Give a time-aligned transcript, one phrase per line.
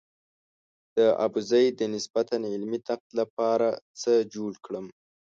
[0.97, 3.67] د ابوزید د نسبتاً علمي نقد لپاره
[4.01, 4.85] څه جوړ کړم.